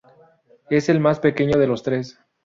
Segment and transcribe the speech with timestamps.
[0.71, 2.17] Es el más pequeño de los tres.